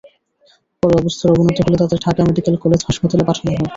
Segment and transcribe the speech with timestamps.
[0.83, 3.67] পরে অবস্থার অবনতি হলে তাঁদের ঢাকা মেডিকেল কলেজ হাসপাতালে পাঠানো হয়।